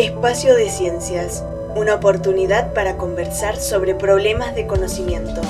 [0.00, 1.44] Espacio de Ciencias,
[1.76, 5.40] una oportunidad para conversar sobre problemas de conocimiento.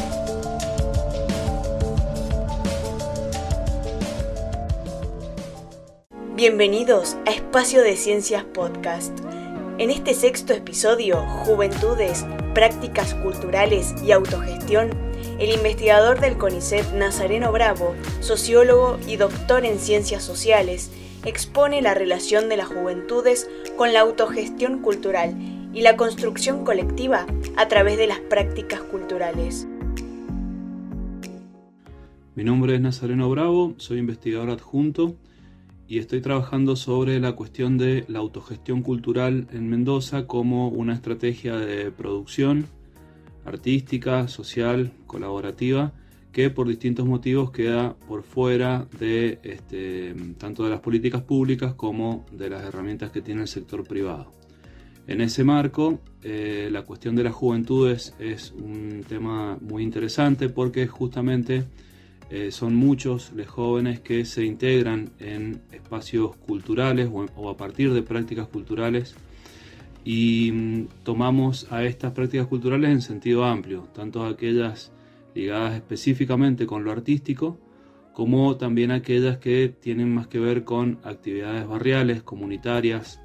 [6.34, 9.18] Bienvenidos a Espacio de Ciencias Podcast.
[9.78, 14.90] En este sexto episodio, Juventudes, Prácticas Culturales y Autogestión,
[15.38, 20.90] el investigador del CONICET Nazareno Bravo, sociólogo y doctor en ciencias sociales,
[21.24, 25.34] expone la relación de las juventudes con la autogestión cultural
[25.72, 29.66] y la construcción colectiva a través de las prácticas culturales.
[32.34, 35.14] Mi nombre es Nazareno Bravo, soy investigador adjunto
[35.86, 41.56] y estoy trabajando sobre la cuestión de la autogestión cultural en Mendoza como una estrategia
[41.56, 42.66] de producción
[43.44, 45.92] artística, social, colaborativa
[46.34, 52.26] que por distintos motivos queda por fuera de este, tanto de las políticas públicas como
[52.32, 54.32] de las herramientas que tiene el sector privado.
[55.06, 60.88] En ese marco, eh, la cuestión de las juventudes es un tema muy interesante porque
[60.88, 61.62] justamente
[62.30, 68.02] eh, son muchos los jóvenes que se integran en espacios culturales o, a partir de
[68.02, 69.14] prácticas culturales
[70.04, 74.90] y mm, tomamos a estas prácticas culturales en sentido amplio, tanto aquellas
[75.34, 77.58] ligadas específicamente con lo artístico,
[78.12, 83.20] como también aquellas que tienen más que ver con actividades barriales, comunitarias,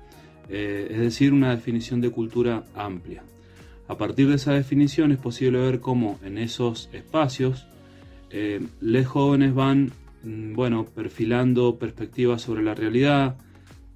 [0.49, 3.23] eh, es decir, una definición de cultura amplia.
[3.87, 7.67] A partir de esa definición es posible ver cómo en esos espacios
[8.31, 9.91] eh, los jóvenes van
[10.23, 13.37] mm, bueno, perfilando perspectivas sobre la realidad,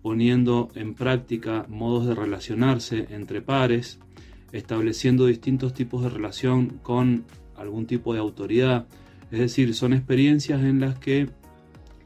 [0.01, 3.99] poniendo en práctica modos de relacionarse entre pares,
[4.51, 7.25] estableciendo distintos tipos de relación con
[7.63, 8.85] algún tipo de autoridad.
[9.31, 11.29] Es decir, son experiencias en las que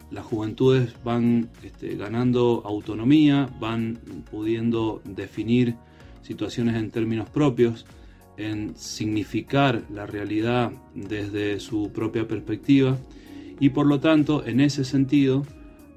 [0.10, 4.00] las juventudes van este, ganando autonomía, van
[4.32, 5.76] pudiendo definir
[6.22, 7.86] situaciones en términos propios,
[8.38, 12.98] en significar la realidad desde su propia perspectiva
[13.60, 15.46] y por lo tanto en ese sentido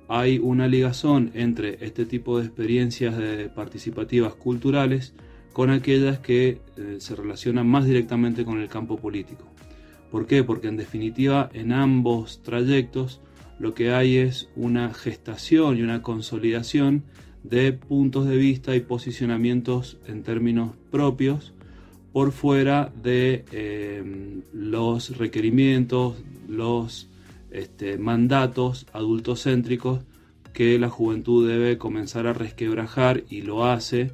[0.08, 3.14] hay una ligazón entre este tipo de experiencias
[3.54, 5.12] participativas culturales
[5.52, 9.44] con aquellas que eh, se relacionan más directamente con el campo político.
[10.10, 10.42] ¿Por qué?
[10.42, 13.20] Porque en definitiva en ambos trayectos
[13.58, 17.04] lo que hay es una gestación y una consolidación
[17.42, 21.52] de puntos de vista y posicionamientos en términos propios
[22.12, 26.16] por fuera de eh, los requerimientos,
[26.48, 27.08] los
[27.50, 30.00] este, mandatos adultocéntricos
[30.52, 34.10] que la juventud debe comenzar a resquebrajar y lo hace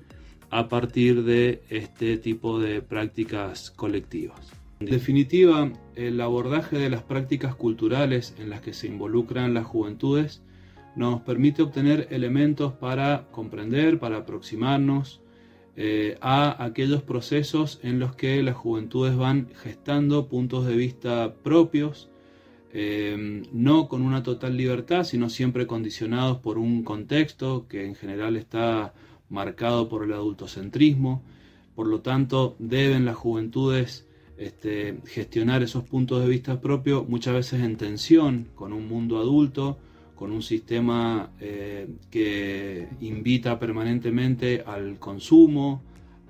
[0.51, 4.53] a partir de este tipo de prácticas colectivas.
[4.81, 10.43] En definitiva, el abordaje de las prácticas culturales en las que se involucran las juventudes
[10.97, 15.21] nos permite obtener elementos para comprender, para aproximarnos
[15.77, 22.11] eh, a aquellos procesos en los que las juventudes van gestando puntos de vista propios,
[22.73, 28.37] eh, no con una total libertad, sino siempre condicionados por un contexto que en general
[28.37, 28.95] está
[29.29, 31.23] marcado por el adultocentrismo.
[31.75, 34.07] Por lo tanto, deben las juventudes
[34.39, 39.79] este, gestionar esos puntos de vista propios, muchas veces en tensión con un mundo adulto,
[40.15, 45.83] con un sistema eh, que invita permanentemente al consumo,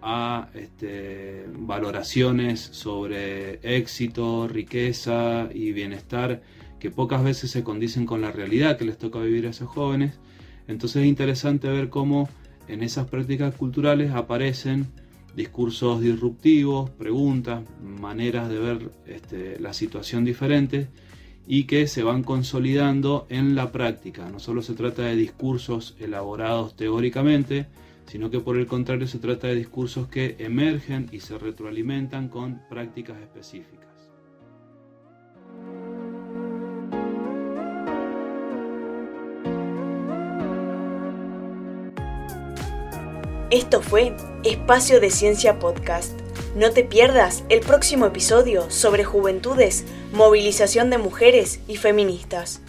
[0.02, 6.42] a este, valoraciones sobre éxito, riqueza y bienestar
[6.78, 10.18] que pocas veces se condicen con la realidad que les toca vivir a esos jóvenes.
[10.68, 12.28] Entonces es interesante ver cómo
[12.68, 14.86] en esas prácticas culturales aparecen
[15.34, 20.88] discursos disruptivos, preguntas, maneras de ver este, la situación diferente
[21.46, 24.28] y que se van consolidando en la práctica.
[24.30, 27.66] No solo se trata de discursos elaborados teóricamente,
[28.06, 32.62] sino que por el contrario se trata de discursos que emergen y se retroalimentan con
[32.68, 33.95] prácticas específicas.
[43.50, 44.12] Esto fue
[44.42, 46.18] Espacio de Ciencia Podcast.
[46.56, 52.60] No te pierdas el próximo episodio sobre juventudes, movilización de mujeres y feministas.